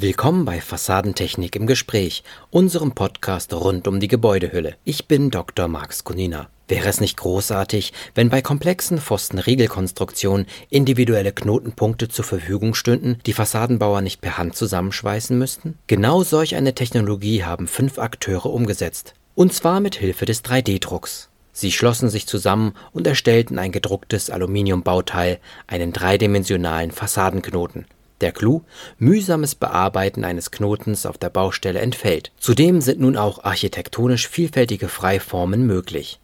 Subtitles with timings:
[0.00, 4.76] Willkommen bei Fassadentechnik im Gespräch, unserem Podcast rund um die Gebäudehülle.
[4.84, 5.66] Ich bin Dr.
[5.66, 6.48] Max Kunina.
[6.68, 14.00] Wäre es nicht großartig, wenn bei komplexen Pfostenriegelkonstruktionen individuelle Knotenpunkte zur Verfügung stünden, die Fassadenbauer
[14.00, 15.76] nicht per Hand zusammenschweißen müssten?
[15.88, 19.14] Genau solch eine Technologie haben fünf Akteure umgesetzt.
[19.34, 21.28] Und zwar mit Hilfe des 3D-Drucks.
[21.52, 27.86] Sie schlossen sich zusammen und erstellten ein gedrucktes Aluminiumbauteil, einen dreidimensionalen Fassadenknoten.
[28.20, 28.62] Der Clou:
[28.98, 32.32] mühsames Bearbeiten eines Knotens auf der Baustelle entfällt.
[32.38, 36.18] Zudem sind nun auch architektonisch vielfältige Freiformen möglich.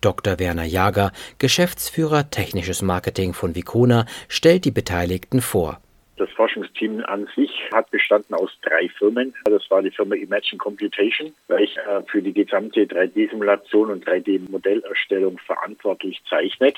[0.00, 0.38] Dr.
[0.38, 5.80] Werner Jager, Geschäftsführer Technisches Marketing von Vicona, stellt die Beteiligten vor.
[6.16, 9.34] Das Forschungsteam an sich hat bestanden aus drei Firmen.
[9.46, 16.22] Das war die Firma Imagine Computation, welche äh, für die gesamte 3D-Simulation und 3D-Modellerstellung verantwortlich
[16.28, 16.76] zeichnet.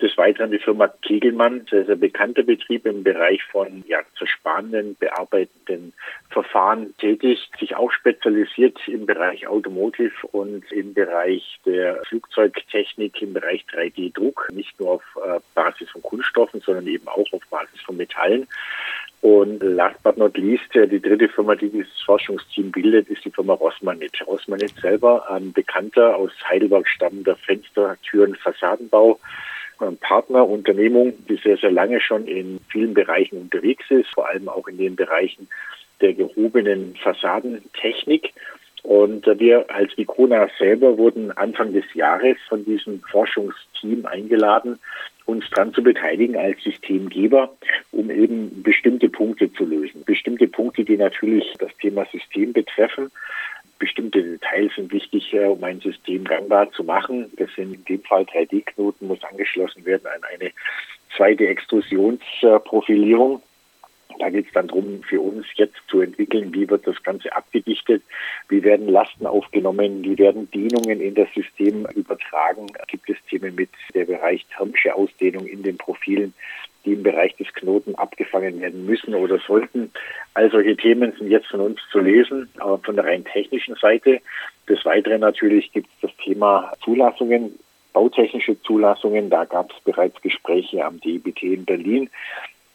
[0.00, 5.92] Des Weiteren die Firma Kegelmann, sehr, sehr bekannter Betrieb im Bereich von ja, zersparenden, bearbeitenden
[6.30, 13.64] Verfahren tätig, sich auch spezialisiert im Bereich Automotive und im Bereich der Flugzeugtechnik, im Bereich
[13.72, 18.48] 3D-Druck, nicht nur auf äh, Basis von Kunststoffen, sondern eben auch auf Basis von Metallen.
[19.24, 23.54] Und last but not least, die dritte Firma, die dieses Forschungsteam bildet, ist die Firma
[23.54, 24.12] Rossmanit.
[24.26, 29.18] Rossmanit selber ein bekannter aus Heidelberg stammender Fenster-, Türen-, Fassadenbau
[30.00, 34.78] Partnerunternehmung, die sehr, sehr lange schon in vielen Bereichen unterwegs ist, vor allem auch in
[34.78, 35.48] den Bereichen
[36.00, 38.32] der gehobenen Fassadentechnik.
[38.82, 44.78] Und wir als Vicona selber wurden Anfang des Jahres von diesem Forschungsteam eingeladen,
[45.24, 47.50] uns daran zu beteiligen als Systemgeber,
[47.92, 50.04] um eben bestimmte Punkte zu lösen.
[50.04, 53.10] Bestimmte Punkte, die natürlich das Thema System betreffen,
[53.84, 57.30] bestimmte Details sind wichtig, äh, um ein System gangbar zu machen.
[57.36, 60.52] Das sind in dem Fall 3D-Knoten, muss angeschlossen werden an eine
[61.14, 63.42] zweite Extrusionsprofilierung.
[64.20, 68.02] Da geht es dann darum, für uns jetzt zu entwickeln, wie wird das Ganze abgedichtet,
[68.48, 72.66] wie werden Lasten aufgenommen, wie werden Dehnungen in das System übertragen.
[72.86, 76.32] Gibt es Themen mit der Bereich thermische Ausdehnung in den Profilen,
[76.84, 79.90] die im Bereich des Knoten abgefangen werden müssen oder sollten.
[80.34, 84.20] All solche Themen sind jetzt von uns zu lesen, aber von der rein technischen Seite.
[84.68, 87.58] Des Weiteren natürlich gibt es das Thema Zulassungen,
[87.92, 89.30] bautechnische Zulassungen.
[89.30, 92.10] Da gab es bereits Gespräche am DIBT in Berlin.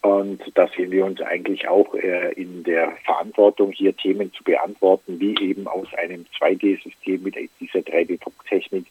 [0.02, 5.20] Und da sehen wir uns eigentlich auch äh, in der Verantwortung, hier Themen zu beantworten,
[5.20, 8.86] wie eben aus einem 2D-System mit dieser 3D-Drucktechnik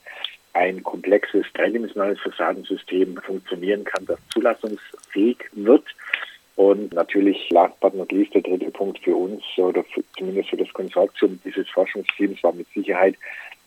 [0.52, 5.84] ein komplexes dreidimensionales Fassadensystem funktionieren kann, das zulassungsfähig wird.
[6.56, 10.56] Und natürlich, last but not least, der dritte Punkt für uns oder für, zumindest für
[10.56, 13.14] das Konsortium dieses Forschungsteams war mit Sicherheit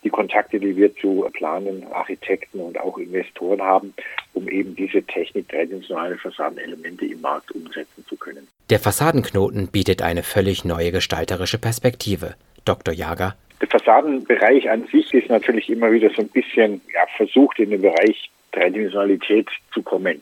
[0.03, 3.93] die Kontakte, die wir zu Planen, Architekten und auch Investoren haben,
[4.33, 8.47] um eben diese Technik dreidimensionale Fassadenelemente im Markt umsetzen zu können.
[8.69, 12.35] Der Fassadenknoten bietet eine völlig neue gestalterische Perspektive.
[12.65, 12.93] Dr.
[12.93, 17.69] Jager der Fassadenbereich an sich ist natürlich immer wieder so ein bisschen ja, versucht, in
[17.69, 20.21] den Bereich Dreidimensionalität zu kommen.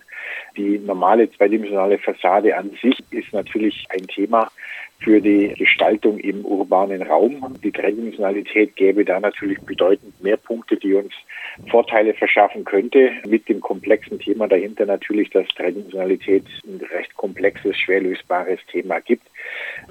[0.58, 4.50] Die normale zweidimensionale Fassade an sich ist natürlich ein Thema
[5.00, 7.58] für die Gestaltung im urbanen Raum.
[7.64, 11.14] Die Dreidimensionalität gäbe da natürlich bedeutend mehr Punkte, die uns
[11.70, 13.12] Vorteile verschaffen könnte.
[13.26, 19.28] Mit dem komplexen Thema dahinter natürlich, dass Dreidimensionalität ein recht komplexes, schwer lösbares Thema gibt.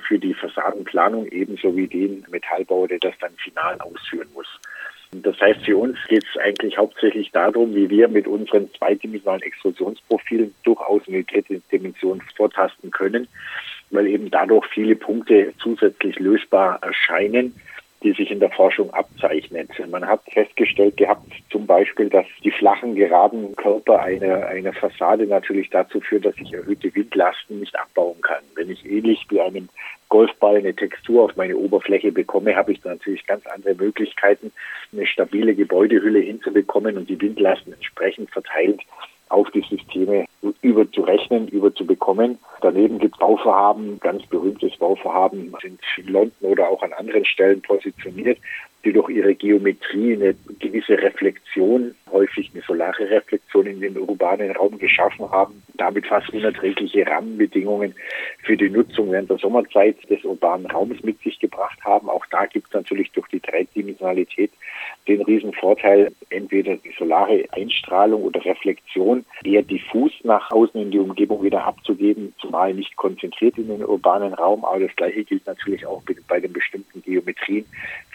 [0.07, 4.61] Für die Fassadenplanung ebenso wie den Metallbau, der das dann final ausführen muss.
[5.11, 10.55] Das heißt, für uns geht es eigentlich hauptsächlich darum, wie wir mit unseren zweidimensionalen Extrusionsprofilen
[10.65, 13.27] durchaus eine dritte Dimension vortasten können,
[13.91, 17.55] weil eben dadurch viele Punkte zusätzlich lösbar erscheinen,
[18.03, 19.71] die sich in der Forschung abzeichnet.
[19.91, 25.71] Man hat festgestellt gehabt, zum Beispiel, dass die flachen, geraden Körper einer, einer Fassade natürlich
[25.71, 28.43] dazu führen, dass ich erhöhte Windlasten nicht abbauen kann.
[28.55, 29.69] Wenn ich ähnlich wie einem
[30.09, 34.53] Golfball eine Textur auf meine Oberfläche bekomme, habe ich natürlich ganz andere Möglichkeiten,
[34.93, 38.81] eine stabile Gebäudehülle hinzubekommen und die Windlasten entsprechend verteilt
[39.31, 40.27] auf die Systeme
[40.63, 42.39] überzurechnen, überzubekommen.
[42.61, 47.61] Daneben gibt es Bauvorhaben, ganz berühmtes Bauvorhaben sind in London oder auch an anderen Stellen
[47.63, 48.39] positioniert,
[48.85, 54.79] die durch ihre Geometrie eine gewisse Reflexion, häufig eine solare Reflexion in den urbanen Raum
[54.79, 57.95] geschaffen haben, damit fast unerträgliche Rahmenbedingungen
[58.45, 62.09] für die Nutzung während der Sommerzeit des urbanen Raums mit sich gebracht haben.
[62.09, 64.53] Auch da gibt es natürlich durch die Dreidimensionalität
[65.09, 70.99] den riesen Vorteil, entweder die solare Einstrahlung oder Reflexion eher diffus nach außen in die
[70.99, 74.65] Umgebung wieder abzugeben, zumal nicht konzentriert in den urbanen Raum.
[74.65, 77.65] Aber das Gleiche gilt natürlich auch bei den bestimmten Geometrien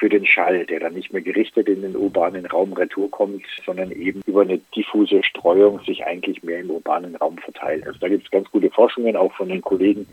[0.04, 3.90] für den Schall, der dann nicht mehr gerichtet in den urbanen Raum retour kommt, sondern
[3.94, 7.88] eben über eine diffuse Streuung sich eigentlich mehr im urbanen Raum verteilt.
[7.88, 10.06] Also da gibt es ganz gute Forschungen auch von den Kollegen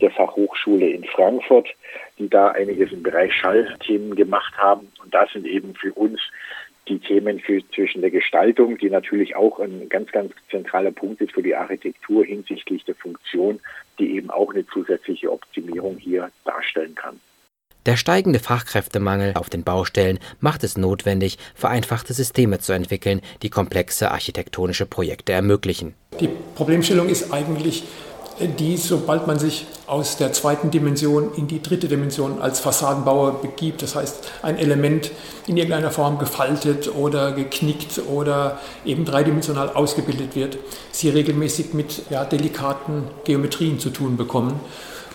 [0.00, 1.68] der Fachhochschule in Frankfurt,
[2.18, 4.90] die da einiges im Bereich Schallthemen gemacht haben.
[5.04, 6.20] Und das sind eben für uns
[6.88, 11.34] die Themen für, zwischen der Gestaltung, die natürlich auch ein ganz, ganz zentraler Punkt ist
[11.34, 13.60] für die Architektur hinsichtlich der Funktion,
[14.00, 17.20] die eben auch eine zusätzliche Optimierung hier darstellen kann.
[17.86, 24.10] Der steigende Fachkräftemangel auf den Baustellen macht es notwendig, vereinfachte Systeme zu entwickeln, die komplexe
[24.10, 25.94] architektonische Projekte ermöglichen.
[26.20, 27.84] Die Problemstellung ist eigentlich
[28.40, 33.82] die, sobald man sich aus der zweiten Dimension in die dritte Dimension als Fassadenbauer begibt,
[33.82, 35.10] das heißt ein Element
[35.46, 40.58] in irgendeiner Form gefaltet oder geknickt oder eben dreidimensional ausgebildet wird,
[40.92, 44.60] sie regelmäßig mit ja, delikaten Geometrien zu tun bekommen,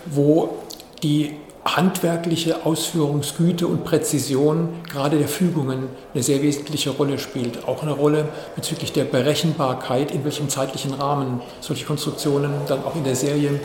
[0.06, 0.58] wo
[1.02, 7.66] die handwerkliche Ausführungsgüte und Präzision gerade der Fügungen eine sehr wesentliche Rolle spielt.
[7.66, 13.04] Auch eine Rolle bezüglich der Berechenbarkeit, in welchem zeitlichen Rahmen solche Konstruktionen dann auch in
[13.04, 13.60] der Serie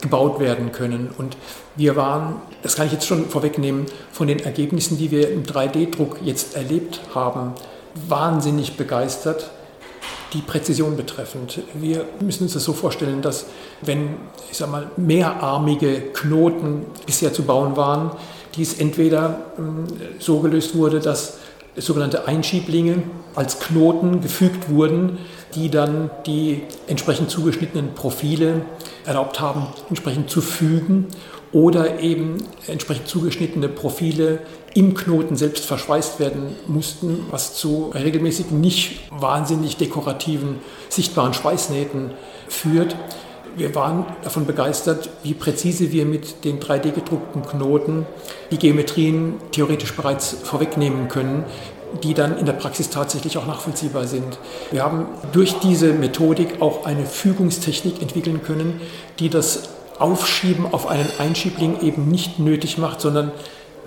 [0.00, 1.10] gebaut werden können.
[1.18, 1.36] Und
[1.76, 6.18] wir waren, das kann ich jetzt schon vorwegnehmen, von den Ergebnissen, die wir im 3D-Druck
[6.24, 7.52] jetzt erlebt haben,
[8.08, 9.50] wahnsinnig begeistert
[10.32, 11.60] die Präzision betreffend.
[11.74, 13.46] Wir müssen uns das so vorstellen, dass
[13.80, 14.16] wenn
[14.50, 18.12] ich sag mal, mehrarmige Knoten bisher zu bauen waren,
[18.56, 19.86] dies entweder ähm,
[20.18, 21.38] so gelöst wurde, dass
[21.76, 23.02] sogenannte Einschieblinge
[23.34, 25.18] als Knoten gefügt wurden,
[25.54, 28.62] die dann die entsprechend zugeschnittenen Profile
[29.04, 31.06] erlaubt haben, entsprechend zu fügen
[31.52, 34.40] oder eben entsprechend zugeschnittene Profile
[34.74, 42.12] im Knoten selbst verschweißt werden mussten, was zu regelmäßig nicht wahnsinnig dekorativen, sichtbaren Schweißnähten
[42.48, 42.94] führt.
[43.56, 48.06] Wir waren davon begeistert, wie präzise wir mit den 3D-gedruckten Knoten
[48.50, 51.44] die Geometrien theoretisch bereits vorwegnehmen können,
[52.02, 54.38] die dann in der Praxis tatsächlich auch nachvollziehbar sind.
[54.70, 58.80] Wir haben durch diese Methodik auch eine Fügungstechnik entwickeln können,
[59.18, 63.32] die das Aufschieben auf einen Einschiebling eben nicht nötig macht, sondern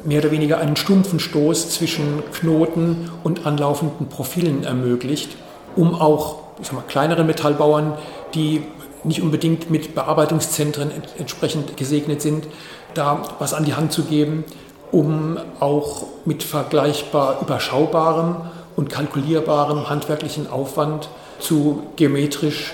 [0.03, 5.29] mehr oder weniger einen stumpfen Stoß zwischen Knoten und anlaufenden Profilen ermöglicht,
[5.75, 7.93] um auch ich sag mal, kleineren Metallbauern,
[8.35, 8.63] die
[9.03, 12.47] nicht unbedingt mit Bearbeitungszentren entsprechend gesegnet sind,
[12.93, 14.43] da was an die Hand zu geben,
[14.91, 18.37] um auch mit vergleichbar überschaubarem
[18.75, 21.09] und kalkulierbarem handwerklichen Aufwand
[21.39, 22.73] zu geometrisch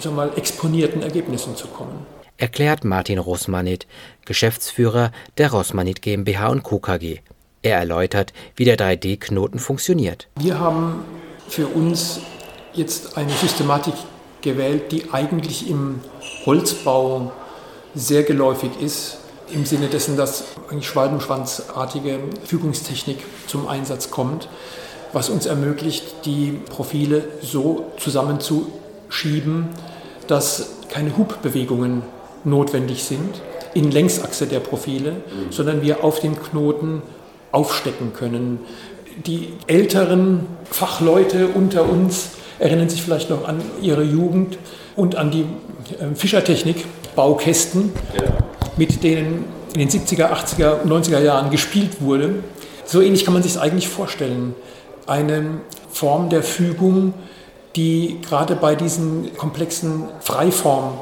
[0.00, 2.06] sag mal, exponierten Ergebnissen zu kommen
[2.38, 3.86] erklärt Martin Rosmanit,
[4.24, 6.78] Geschäftsführer der Rosmanit GmbH und Co.
[6.78, 7.18] KG.
[7.62, 10.28] Er erläutert, wie der 3D-Knoten funktioniert.
[10.36, 11.04] Wir haben
[11.48, 12.20] für uns
[12.72, 13.94] jetzt eine Systematik
[14.48, 16.00] gewählt, die eigentlich im
[16.46, 17.32] Holzbau
[17.94, 19.18] sehr geläufig ist,
[19.52, 24.48] im Sinne dessen, dass eigentlich schwalbenschwanzartige Fügungstechnik zum Einsatz kommt,
[25.12, 29.68] was uns ermöglicht, die Profile so zusammenzuschieben,
[30.26, 32.02] dass keine Hubbewegungen
[32.44, 33.40] notwendig sind
[33.74, 35.50] in Längsachse der Profile, mhm.
[35.52, 37.02] sondern wir auf den Knoten
[37.52, 38.60] aufstecken können.
[39.26, 44.58] Die älteren Fachleute unter uns erinnern sich vielleicht noch an ihre Jugend
[44.96, 46.84] und an die äh, Fischertechnik,
[47.14, 48.24] Baukästen, ja.
[48.76, 49.44] mit denen
[49.74, 52.36] in den 70er, 80er, 90er Jahren gespielt wurde.
[52.84, 54.54] So ähnlich kann man sich es eigentlich vorstellen.
[55.06, 55.60] Eine
[55.90, 57.14] Form der Fügung,
[57.76, 60.92] die gerade bei diesen komplexen Freiformen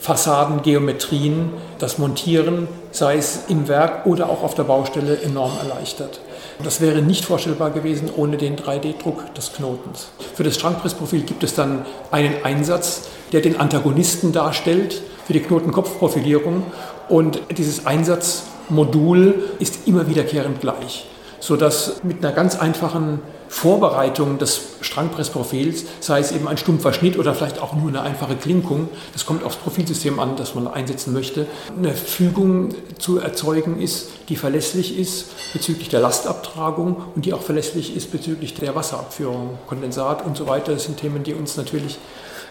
[0.00, 6.20] Fassadengeometrien das Montieren, sei es im Werk oder auch auf der Baustelle, enorm erleichtert.
[6.62, 10.08] Das wäre nicht vorstellbar gewesen ohne den 3D-Druck des Knotens.
[10.34, 16.62] Für das Strangpressprofil gibt es dann einen Einsatz, der den Antagonisten darstellt für die Knotenkopfprofilierung
[17.08, 21.06] und dieses Einsatzmodul ist immer wiederkehrend gleich,
[21.40, 27.34] sodass mit einer ganz einfachen Vorbereitung des Strangpressprofils, sei es eben ein stumpfer Schnitt oder
[27.34, 31.46] vielleicht auch nur eine einfache Klinkung, das kommt aufs Profilsystem an, das man einsetzen möchte,
[31.76, 37.96] eine Fügung zu erzeugen ist, die verlässlich ist bezüglich der Lastabtragung und die auch verlässlich
[37.96, 40.72] ist bezüglich der Wasserabführung, Kondensat und so weiter.
[40.72, 41.98] Das sind Themen, die uns natürlich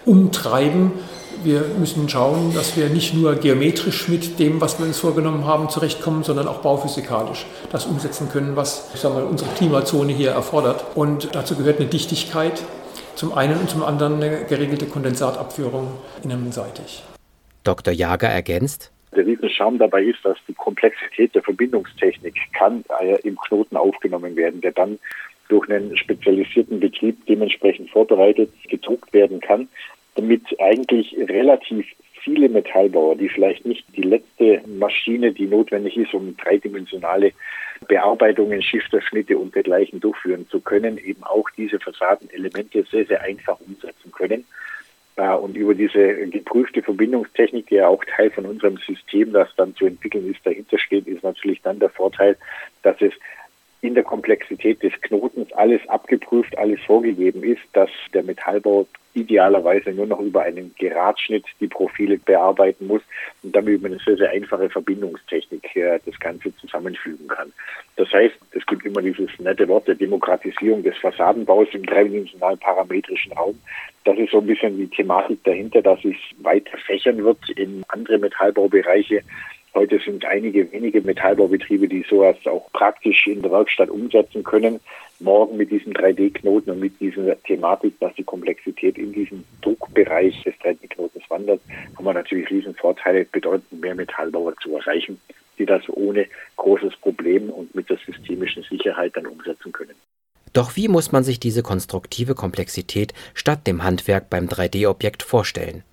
[0.05, 0.93] umtreiben.
[1.43, 5.69] Wir müssen schauen, dass wir nicht nur geometrisch mit dem, was wir uns vorgenommen haben,
[5.69, 10.85] zurechtkommen, sondern auch bauphysikalisch das umsetzen können, was ich sag mal, unsere Klimazone hier erfordert.
[10.95, 12.63] Und dazu gehört eine Dichtigkeit
[13.15, 15.91] zum einen und zum anderen eine geregelte Kondensatabführung
[16.23, 17.03] innenseitig.
[17.63, 17.93] Dr.
[17.93, 23.77] Jager ergänzt, der Riesenscharme dabei ist, dass die Komplexität der Verbindungstechnik kann äh, im Knoten
[23.77, 24.99] aufgenommen werden, der dann
[25.47, 29.67] durch einen spezialisierten Betrieb dementsprechend vorbereitet gedruckt werden kann,
[30.15, 31.85] damit eigentlich relativ
[32.23, 37.31] viele Metallbauer, die vielleicht nicht die letzte Maschine, die notwendig ist, um dreidimensionale
[37.87, 44.11] Bearbeitungen, Schifterschnitte und dergleichen durchführen zu können, eben auch diese Fassadenelemente sehr, sehr einfach umsetzen
[44.11, 44.45] können.
[45.17, 49.75] Äh, und über diese geprüfte Verbindungstechnik, die ja auch Teil von unserem System, das dann
[49.75, 52.37] zu entwickeln ist, dahinter steht, ist natürlich dann der Vorteil,
[52.81, 53.13] dass es
[53.81, 60.05] in der Komplexität des Knotens alles abgeprüft, alles vorgegeben ist, dass der Metallbau idealerweise nur
[60.05, 63.01] noch über einen Geradschnitt die Profile bearbeiten muss
[63.43, 67.51] und damit über eine sehr, sehr einfache Verbindungstechnik äh, das Ganze zusammenfügen kann.
[67.95, 73.31] Das heißt, es gibt immer dieses nette Wort der Demokratisierung des Fassadenbaus im dreidimensionalen parametrischen
[73.33, 73.59] Raum.
[74.03, 78.19] Das ist so ein bisschen die Thematik dahinter, dass es weiter fächern wird in andere
[78.19, 79.21] Metallbaubereiche,
[79.75, 84.79] Heute sind einige wenige Metallbaubetriebe, die sowas auch praktisch in der Werkstatt umsetzen können.
[85.19, 90.53] Morgen mit diesem 3D-Knoten und mit dieser Thematik, dass die Komplexität in diesem Druckbereich des
[90.55, 91.59] 3D-Knotens wandert,
[91.97, 95.19] haben wir natürlich riesen Vorteile, bedeutend mehr Metallbauer zu erreichen,
[95.59, 99.95] die das ohne großes Problem und mit der systemischen Sicherheit dann umsetzen können.
[100.53, 105.83] Doch wie muss man sich diese konstruktive Komplexität statt dem Handwerk beim 3D-Objekt vorstellen?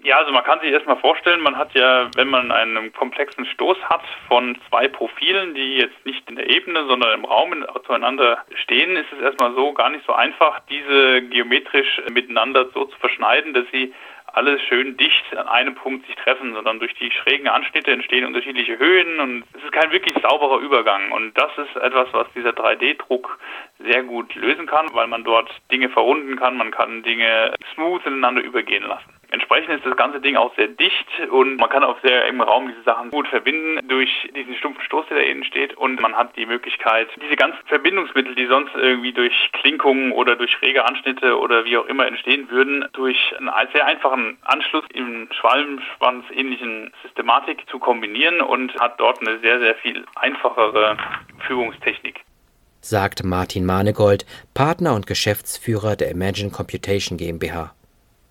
[0.00, 3.76] Ja, also man kann sich erstmal vorstellen, man hat ja, wenn man einen komplexen Stoß
[3.90, 8.94] hat von zwei Profilen, die jetzt nicht in der Ebene, sondern im Raum zueinander stehen,
[8.96, 13.64] ist es erstmal so gar nicht so einfach, diese geometrisch miteinander so zu verschneiden, dass
[13.72, 13.92] sie
[14.26, 18.78] alle schön dicht an einem Punkt sich treffen, sondern durch die schrägen Anschnitte entstehen unterschiedliche
[18.78, 21.10] Höhen und es ist kein wirklich sauberer Übergang.
[21.10, 23.38] Und das ist etwas, was dieser 3D-Druck
[23.80, 28.42] sehr gut lösen kann, weil man dort Dinge verrunden kann, man kann Dinge smooth ineinander
[28.42, 29.17] übergehen lassen.
[29.30, 32.68] Entsprechend ist das ganze Ding auch sehr dicht und man kann auf sehr engem Raum
[32.68, 36.34] diese Sachen gut verbinden durch diesen stumpfen Stoß, der da innen steht und man hat
[36.36, 41.66] die Möglichkeit, diese ganzen Verbindungsmittel, die sonst irgendwie durch Klinkungen oder durch schräge Anschnitte oder
[41.66, 47.78] wie auch immer entstehen würden, durch einen sehr einfachen Anschluss im Schwalbenschwanz ähnlichen Systematik zu
[47.78, 50.96] kombinieren und hat dort eine sehr, sehr viel einfachere
[51.46, 52.24] Führungstechnik
[52.80, 57.74] sagt Martin Manegold, Partner und Geschäftsführer der Imagine Computation GmbH.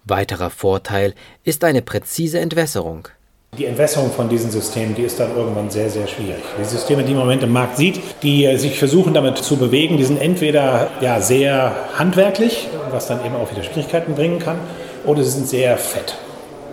[0.09, 3.09] Weiterer Vorteil ist eine präzise Entwässerung.
[3.57, 6.43] Die Entwässerung von diesen Systemen, die ist dann irgendwann sehr, sehr schwierig.
[6.59, 9.57] Die Systeme, die man im Moment im Markt sieht, die äh, sich versuchen damit zu
[9.57, 14.59] bewegen, die sind entweder ja, sehr handwerklich, was dann eben auch wieder Schwierigkeiten bringen kann,
[15.05, 16.15] oder sie sind sehr fett.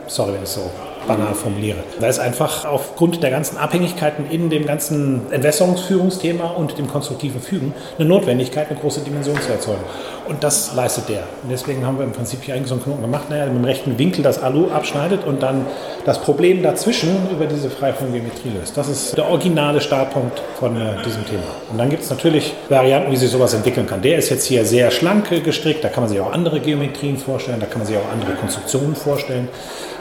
[0.07, 0.71] Sorry, wenn ich so
[1.07, 1.79] banal formuliere.
[2.01, 7.75] Da ist einfach aufgrund der ganzen Abhängigkeiten in dem ganzen Entwässerungsführungsthema und dem konstruktiven Fügen
[7.99, 9.83] eine Notwendigkeit, eine große Dimension zu erzeugen.
[10.29, 11.25] Und das leistet der.
[11.43, 13.65] Und deswegen haben wir im Prinzip hier eigentlich so einen Knoten gemacht, naja, mit dem
[13.65, 15.67] rechten Winkel das Alu abschneidet und dann
[16.07, 18.77] das Problem dazwischen über diese Freiformgeometrie löst.
[18.77, 21.43] Das ist der originale Startpunkt von äh, diesem Thema.
[21.71, 24.01] Und dann gibt es natürlich Varianten, wie sich sowas entwickeln kann.
[24.01, 27.61] Der ist jetzt hier sehr schlank gestrickt, da kann man sich auch andere Geometrien vorstellen,
[27.61, 29.49] da kann man sich auch andere Konstruktionen vorstellen.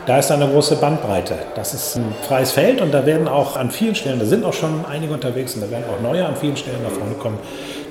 [0.05, 1.38] Da ist eine große Bandbreite.
[1.55, 4.53] Das ist ein freies Feld und da werden auch an vielen Stellen, da sind auch
[4.53, 7.39] schon einige unterwegs und da werden auch neue an vielen Stellen nach vorne kommen,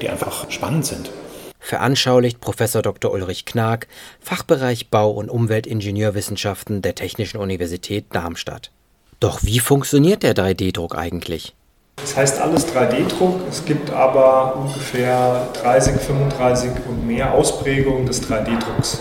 [0.03, 1.11] die einfach spannend sind.
[1.59, 3.13] Veranschaulicht Professor Dr.
[3.13, 3.87] Ulrich Knag,
[4.21, 8.71] Fachbereich Bau- und Umweltingenieurwissenschaften der Technischen Universität Darmstadt.
[9.19, 11.55] Doch wie funktioniert der 3D-Druck eigentlich?
[11.97, 13.41] Das heißt alles 3D-Druck.
[13.49, 18.99] Es gibt aber ungefähr 30, 35 und mehr Ausprägungen des 3D-Drucks.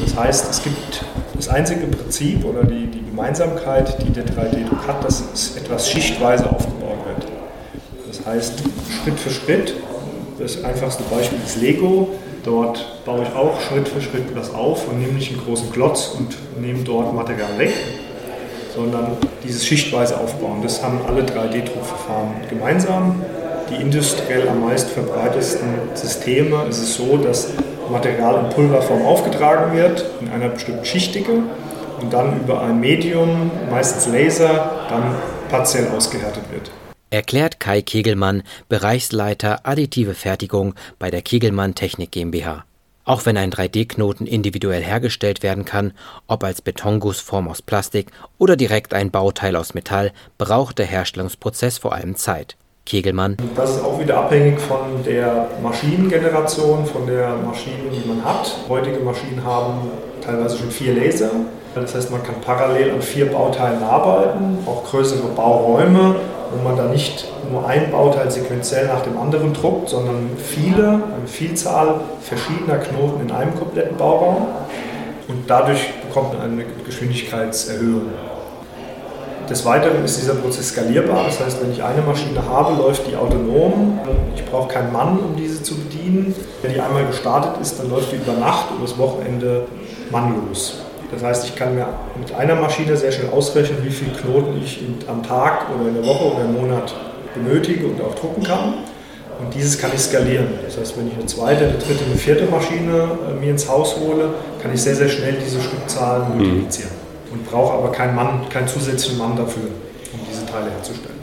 [0.00, 1.04] Das heißt, es gibt
[1.34, 6.48] das einzige Prinzip oder die, die Gemeinsamkeit, die der 3D-Druck hat, dass es etwas schichtweise
[6.48, 7.26] aufgebaut wird.
[8.06, 8.62] Das heißt,
[9.02, 9.74] Schritt für Schritt,
[10.38, 12.08] das einfachste Beispiel ist Lego.
[12.44, 16.14] Dort baue ich auch Schritt für Schritt das auf und nehme nicht einen großen Klotz
[16.18, 17.72] und nehme dort Material weg,
[18.74, 20.60] sondern dieses schichtweise Aufbauen.
[20.62, 23.22] Das haben alle 3D-Druckverfahren gemeinsam.
[23.70, 27.48] Die industriell am meist verbreitetsten Systeme ist es so, dass
[27.90, 31.42] Material in Pulverform aufgetragen wird, in einer bestimmten Schichtdicke
[32.00, 35.14] und dann über ein Medium, meistens Laser, dann
[35.48, 36.70] partiell ausgehärtet wird.
[37.10, 42.64] Erklärt Kai Kegelmann, Bereichsleiter additive Fertigung bei der Kegelmann Technik GmbH.
[43.04, 45.92] Auch wenn ein 3D-Knoten individuell hergestellt werden kann,
[46.26, 51.92] ob als Betongussform aus Plastik oder direkt ein Bauteil aus Metall, braucht der Herstellungsprozess vor
[51.92, 52.56] allem Zeit.
[52.86, 53.36] Kegelmann.
[53.56, 58.54] Das ist auch wieder abhängig von der Maschinengeneration, von der Maschine, die man hat.
[58.68, 59.90] Heutige Maschinen haben
[60.24, 61.30] teilweise schon vier Laser.
[61.74, 66.16] Das heißt, man kann parallel an vier Bauteilen arbeiten, auch größere Bauräume,
[66.52, 71.26] wo man da nicht nur ein Bauteil sequenziell nach dem anderen druckt, sondern viele, eine
[71.26, 74.46] Vielzahl verschiedener Knoten in einem kompletten Bauraum.
[75.26, 78.02] Und dadurch bekommt man eine Geschwindigkeitserhöhung.
[79.48, 81.24] Des Weiteren ist dieser Prozess skalierbar.
[81.26, 83.98] Das heißt, wenn ich eine Maschine habe, läuft die autonom.
[84.34, 86.34] Ich brauche keinen Mann, um diese zu bedienen.
[86.62, 89.66] Wenn die einmal gestartet ist, dann läuft die über Nacht und das Wochenende
[90.10, 90.78] mannlos.
[91.12, 91.86] Das heißt, ich kann mir
[92.18, 96.06] mit einer Maschine sehr schnell ausrechnen, wie viele Knoten ich am Tag oder in der
[96.06, 96.94] Woche oder im Monat
[97.34, 98.74] benötige und auch drucken kann.
[99.40, 100.46] Und dieses kann ich skalieren.
[100.64, 103.96] Das heißt, wenn ich eine zweite, eine dritte, eine vierte Maschine äh, mir ins Haus
[103.96, 104.30] hole,
[104.62, 106.38] kann ich sehr, sehr schnell diese Stückzahlen mhm.
[106.38, 107.03] multiplizieren.
[107.34, 109.64] Und brauche aber keinen Mann, keinen zusätzlichen Mann dafür,
[110.12, 111.18] um diese Teile herzustellen.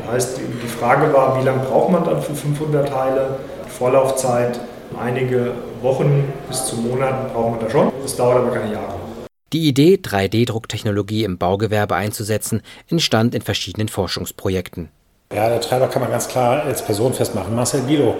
[0.00, 3.36] Das heißt, die Frage war, wie lange braucht man dann für 500 Teile?
[3.66, 4.58] Die Vorlaufzeit,
[4.98, 7.92] einige Wochen bis zu Monaten braucht man da schon.
[8.02, 8.94] Das dauert aber keine Jahre.
[9.52, 14.88] Die Idee, 3D-Drucktechnologie im Baugewerbe einzusetzen, entstand in verschiedenen Forschungsprojekten.
[15.34, 17.54] Ja, der Treiber kann man ganz klar als Person festmachen.
[17.54, 18.16] Marcel Guido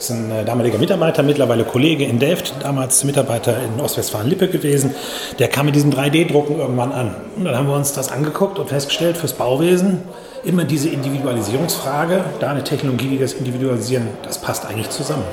[0.00, 4.94] ist ein äh, damaliger Mitarbeiter, mittlerweile Kollege in Delft, damals Mitarbeiter in Ostwestfalen-Lippe gewesen.
[5.38, 7.14] Der kam mit diesen 3D-Drucken irgendwann an.
[7.36, 10.02] Und dann haben wir uns das angeguckt und festgestellt, fürs Bauwesen
[10.42, 15.24] immer diese Individualisierungsfrage, da eine Technologie, die das individualisieren, das passt eigentlich zusammen.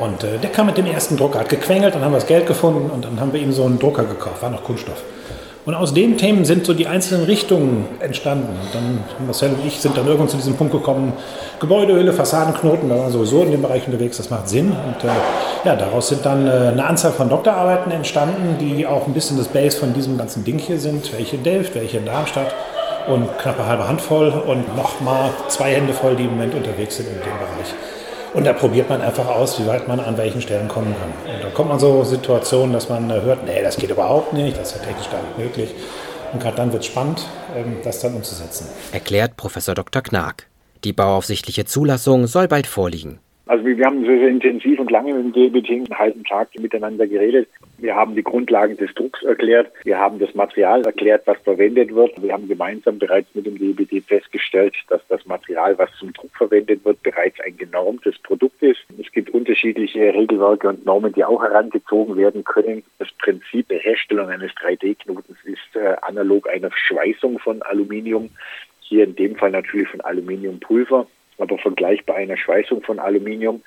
[0.00, 2.46] Und äh, der kam mit dem ersten Drucker, hat gequengelt, dann haben wir das Geld
[2.46, 5.02] gefunden und dann haben wir ihm so einen Drucker gekauft, war noch Kunststoff.
[5.64, 8.48] Und aus den Themen sind so die einzelnen Richtungen entstanden.
[8.48, 11.12] Und dann Marcel und ich sind dann irgendwann zu diesem Punkt gekommen,
[11.60, 14.70] Gebäudehülle, Fassadenknoten, da waren wir sowieso in dem Bereich unterwegs, das macht Sinn.
[14.70, 15.12] Und äh,
[15.64, 19.48] ja, daraus sind dann äh, eine Anzahl von Doktorarbeiten entstanden, die auch ein bisschen das
[19.48, 21.12] Base von diesem ganzen Ding hier sind.
[21.12, 22.54] Welche in Delft, welche in Darmstadt
[23.08, 27.14] und knappe halbe Handvoll und nochmal zwei Hände voll, die im Moment unterwegs sind in
[27.14, 27.74] dem Bereich.
[28.34, 31.34] Und da probiert man einfach aus, wie weit man an welchen Stellen kommen kann.
[31.34, 34.58] Und dann kommt man so Situationen, dass man äh, hört, nee, das geht überhaupt nicht,
[34.58, 35.74] das ist ja technisch gar nicht möglich.
[36.32, 38.66] Und gerade dann wird es spannend, ähm, das dann umzusetzen.
[38.92, 40.02] Erklärt Professor Dr.
[40.02, 40.34] Knag.
[40.84, 43.18] Die bauaufsichtliche Zulassung soll bald vorliegen.
[43.48, 47.06] Also wir haben sehr, sehr intensiv und lange mit dem DBT einen halben Tag miteinander
[47.06, 47.48] geredet.
[47.78, 49.72] Wir haben die Grundlagen des Drucks erklärt.
[49.84, 52.20] Wir haben das Material erklärt, was verwendet wird.
[52.20, 56.84] Wir haben gemeinsam bereits mit dem DBT festgestellt, dass das Material, was zum Druck verwendet
[56.84, 58.80] wird, bereits ein genormtes Produkt ist.
[59.00, 62.82] Es gibt unterschiedliche Regelwerke und Normen, die auch herangezogen werden können.
[62.98, 68.28] Das Prinzip der Herstellung eines 3D-Knotens ist äh, analog einer Schweißung von Aluminium.
[68.80, 71.06] Hier in dem Fall natürlich von Aluminiumpulver
[71.38, 73.62] aber vergleichbar einer Schweißung von Aluminium.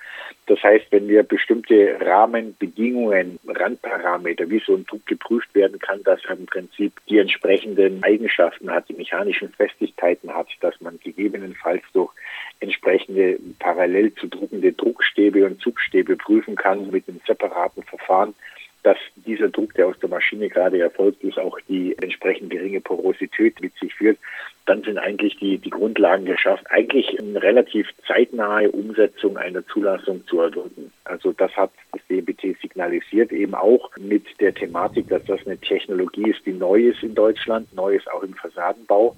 [0.47, 6.23] Das heißt, wenn wir bestimmte Rahmenbedingungen, Randparameter, wie so ein Druck geprüft werden kann, dass
[6.25, 12.11] er im Prinzip die entsprechenden Eigenschaften hat, die mechanischen Festigkeiten hat, dass man gegebenenfalls durch
[12.59, 18.35] entsprechende parallel zu druckende Druckstäbe und Zugstäbe prüfen kann mit einem separaten Verfahren,
[18.83, 23.61] dass dieser Druck, der aus der Maschine gerade erfolgt ist, auch die entsprechend geringe Porosität
[23.61, 24.17] mit sich führt,
[24.65, 30.39] dann sind eigentlich die, die Grundlagen geschafft, eigentlich eine relativ zeitnahe Umsetzung einer Zulassung zu
[30.39, 30.91] erdrücken.
[31.03, 36.29] Also das hat das DBT signalisiert, eben auch mit der Thematik, dass das eine Technologie
[36.29, 39.15] ist, die neu ist in Deutschland, neu ist auch im Fassadenbau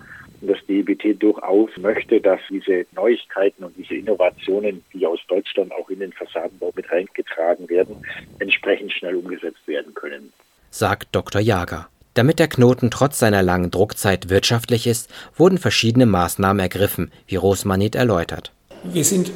[0.48, 6.00] das DBT durchaus möchte, dass diese Neuigkeiten und diese Innovationen, die aus Deutschland auch in
[6.00, 7.98] den Fassadenbau mit reingetragen werden,
[8.40, 10.34] entsprechend schnell umgesetzt werden können.
[10.70, 11.42] Sagt Dr.
[11.42, 11.88] Jager.
[12.14, 17.96] Damit der Knoten trotz seiner langen Druckzeit wirtschaftlich ist, wurden verschiedene Maßnahmen ergriffen, wie Rosmanit
[17.96, 18.52] erläutert.
[18.84, 19.32] Wir sind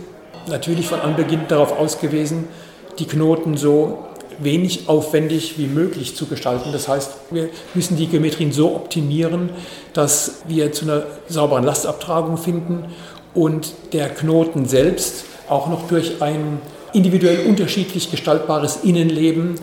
[0.48, 2.48] natürlich von Anbeginn darauf ausgewiesen,
[3.00, 4.08] die Knoten so
[4.39, 6.71] wenig aufwendig wie möglich zu gestalten.
[6.71, 9.50] Das heißt, wir müssen die Geometrien so optimieren,
[9.93, 12.86] dass wir zu einer sauberen Lastabtragung finden
[13.34, 16.60] und der Knoten selbst auch noch durch ein
[16.93, 19.56] individuell unterschiedlich gestaltbares Innenleben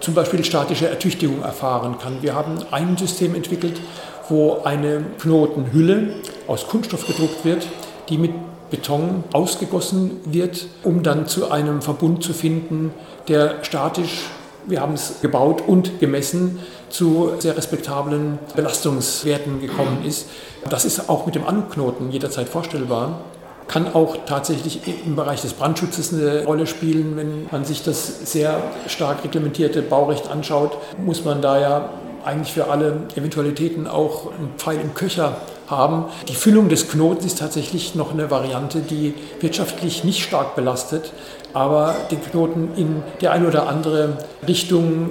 [0.00, 2.22] zum Beispiel statische Ertüchtigung erfahren kann.
[2.22, 3.80] Wir haben ein System entwickelt,
[4.28, 6.14] wo eine Knotenhülle
[6.46, 7.66] aus Kunststoff gedruckt wird,
[8.08, 8.32] die mit
[8.70, 12.92] Beton ausgegossen wird, um dann zu einem Verbund zu finden,
[13.28, 14.24] der statisch,
[14.66, 16.58] wir haben es gebaut und gemessen,
[16.90, 20.28] zu sehr respektablen Belastungswerten gekommen ist.
[20.68, 23.20] Das ist auch mit dem Anknoten jederzeit vorstellbar
[23.68, 27.16] kann auch tatsächlich im Bereich des Brandschutzes eine Rolle spielen.
[27.16, 31.90] Wenn man sich das sehr stark reglementierte Baurecht anschaut, muss man da ja
[32.24, 35.36] eigentlich für alle Eventualitäten auch einen Pfeil im Köcher
[35.70, 36.06] haben.
[36.28, 41.12] Die Füllung des Knotens ist tatsächlich noch eine Variante, die wirtschaftlich nicht stark belastet,
[41.52, 45.10] aber den Knoten in die eine oder andere Richtung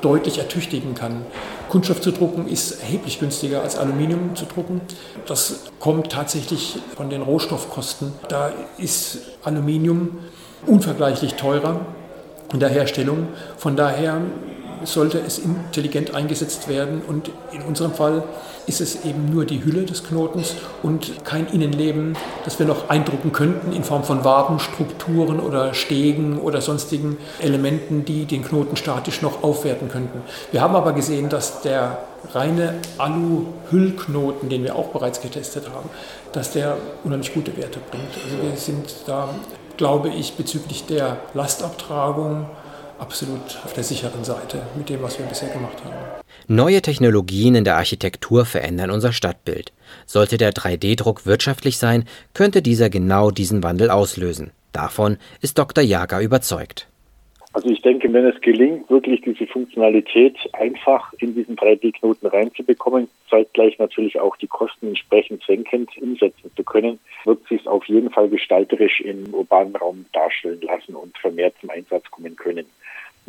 [0.00, 1.24] deutlich ertüchtigen kann.
[1.68, 4.80] Kunststoff zu drucken ist erheblich günstiger als Aluminium zu drucken.
[5.26, 8.12] Das kommt tatsächlich von den Rohstoffkosten.
[8.28, 10.18] Da ist Aluminium
[10.66, 11.80] unvergleichlich teurer
[12.52, 13.28] in der Herstellung.
[13.58, 14.20] Von daher
[14.84, 17.02] sollte es intelligent eingesetzt werden.
[17.06, 18.24] Und in unserem Fall
[18.66, 23.32] ist es eben nur die Hülle des Knotens und kein Innenleben, das wir noch eindrucken
[23.32, 29.42] könnten in Form von Wabenstrukturen oder Stegen oder sonstigen Elementen, die den Knoten statisch noch
[29.42, 30.20] aufwerten könnten.
[30.52, 31.98] Wir haben aber gesehen, dass der
[32.34, 35.88] reine Alu-Hüllknoten, den wir auch bereits getestet haben,
[36.32, 38.10] dass der unheimlich gute Werte bringt.
[38.24, 39.30] Also wir sind da,
[39.76, 42.46] glaube ich, bezüglich der Lastabtragung
[42.98, 45.94] absolut auf der sicheren Seite mit dem, was wir bisher gemacht haben.
[46.46, 49.72] Neue Technologien in der Architektur verändern unser Stadtbild.
[50.06, 54.50] Sollte der 3D-Druck wirtschaftlich sein, könnte dieser genau diesen Wandel auslösen.
[54.72, 55.82] Davon ist Dr.
[55.82, 56.88] Jager überzeugt.
[57.54, 63.78] Also ich denke, wenn es gelingt, wirklich diese Funktionalität einfach in diesen 3D-Knoten reinzubekommen, zeitgleich
[63.78, 69.00] natürlich auch die Kosten entsprechend senkend umsetzen zu können, wird sich auf jeden Fall gestalterisch
[69.00, 72.66] im urbanen Raum darstellen lassen und vermehrt zum Einsatz kommen können.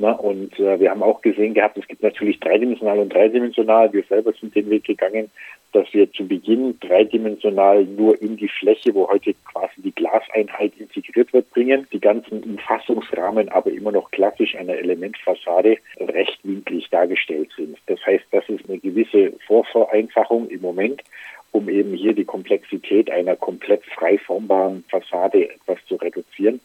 [0.01, 3.91] Na, und äh, wir haben auch gesehen gehabt, es gibt natürlich dreidimensional und dreidimensional.
[3.91, 5.29] Wir selber sind den Weg gegangen,
[5.73, 11.33] dass wir zu Beginn dreidimensional nur in die Fläche, wo heute quasi die Glaseinheit integriert
[11.33, 11.85] wird, bringen.
[11.91, 17.77] Die ganzen Umfassungsrahmen aber immer noch klassisch einer Elementfassade rechtwinklig dargestellt sind.
[17.87, 21.03] Das heißt, das ist eine gewisse Vorvereinfachung im Moment
[21.51, 26.61] um eben hier die Komplexität einer komplett frei formbaren Fassade etwas zu reduzieren.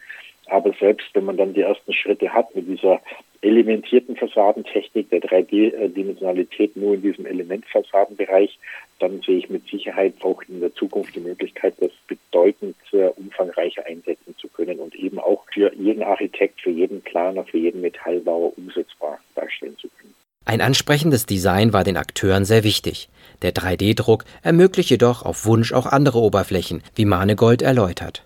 [0.47, 3.01] Aber selbst wenn man dann die ersten Schritte hat mit dieser
[3.41, 8.59] elementierten Fassadentechnik, der 3D-Dimensionalität nur in diesem Elementfassadenbereich,
[8.99, 12.77] dann sehe ich mit Sicherheit auch in der Zukunft die Möglichkeit, das bedeutend
[13.17, 17.81] umfangreicher einsetzen zu können und eben auch für jeden Architekt, für jeden Planer, für jeden
[17.81, 20.15] Metallbauer umsetzbar darstellen zu können.
[20.47, 23.09] Ein ansprechendes Design war den Akteuren sehr wichtig.
[23.43, 28.25] Der 3D-Druck ermöglicht jedoch auf Wunsch auch andere Oberflächen, wie Manegold erläutert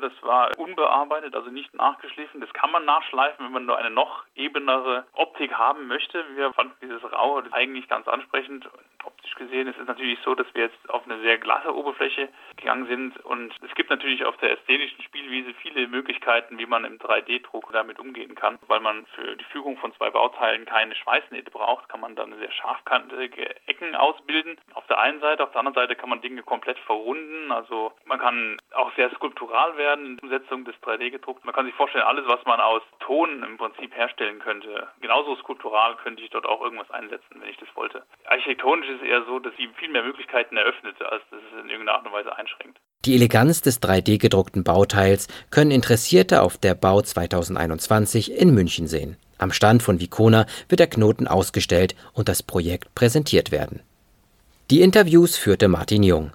[0.00, 2.40] das war unbearbeitet, also nicht nachgeschliffen.
[2.40, 6.24] Das kann man nachschleifen, wenn man nur eine noch ebenere Optik haben möchte.
[6.34, 8.68] Wir fanden dieses Raue eigentlich ganz ansprechend.
[9.04, 12.86] Optisch gesehen ist es natürlich so, dass wir jetzt auf eine sehr glatte Oberfläche gegangen
[12.86, 17.70] sind und es gibt natürlich auf der ästhetischen Spielwiese viele Möglichkeiten, wie man im 3D-Druck
[17.72, 18.58] damit umgehen kann.
[18.66, 22.50] Weil man für die Fügung von zwei Bauteilen keine Schweißnähte braucht, kann man dann sehr
[22.52, 24.58] scharfkantige Ecken ausbilden.
[24.74, 27.52] Auf der einen Seite, auf der anderen Seite kann man Dinge komplett verrunden.
[27.52, 31.44] Also man kann auch sehr skulptural werden in der Umsetzung des 3D-gedruckt.
[31.44, 35.96] Man kann sich vorstellen, alles, was man aus Ton im Prinzip herstellen könnte, genauso skulptural
[35.96, 38.04] könnte ich dort auch irgendwas einsetzen, wenn ich das wollte.
[38.26, 41.70] Architektonisch ist es eher so, dass sie viel mehr Möglichkeiten eröffnet, als dass es in
[41.70, 42.78] irgendeiner Art und Weise einschränkt.
[43.04, 49.16] Die Eleganz des 3D-gedruckten Bauteils können Interessierte auf der Bau 2021 in München sehen.
[49.38, 53.82] Am Stand von Vicona wird der Knoten ausgestellt und das Projekt präsentiert werden.
[54.70, 56.32] Die Interviews führte Martin Jung.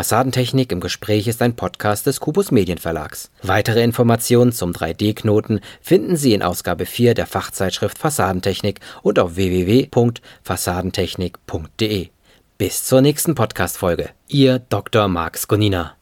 [0.00, 3.30] Fassadentechnik im Gespräch ist ein Podcast des Kubus Medienverlags.
[3.42, 12.08] Weitere Informationen zum 3D-Knoten finden Sie in Ausgabe 4 der Fachzeitschrift Fassadentechnik und auf www.fassadentechnik.de.
[12.56, 14.08] Bis zur nächsten Podcast-Folge.
[14.26, 15.06] Ihr Dr.
[15.06, 15.98] Marx Gonina.